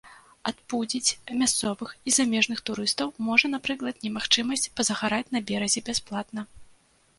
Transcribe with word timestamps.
Адпудзіць 0.51 1.15
мясцовых 1.41 1.91
і 2.07 2.13
замежных 2.17 2.63
турыстаў 2.71 3.13
можа, 3.27 3.53
напрыклад, 3.57 3.95
немагчымасць 4.09 4.67
пазагараць 4.79 5.25
на 5.37 5.45
беразе 5.53 5.87
бясплатна. 5.93 6.41